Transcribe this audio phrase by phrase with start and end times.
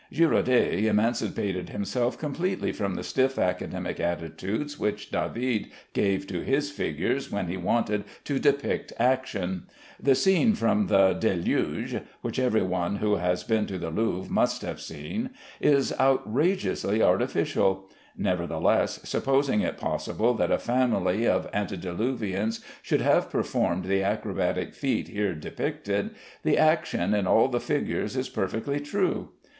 [0.11, 7.31] Girodet emancipated himself completely from the stiff academic attitudes which David gave to his figures
[7.31, 9.65] when he wanted to depict action.
[10.01, 14.63] The scene from the "Deluge" (which every one who has been to the Louvre must
[14.63, 15.29] have seen)
[15.59, 17.87] is outrageously artificial;
[18.17, 25.09] nevertheless, supposing it possible that a family of antediluvians should have performed the acrobatic feat
[25.09, 26.09] here depicted,
[26.41, 29.29] the action in all the figures is perfectly true.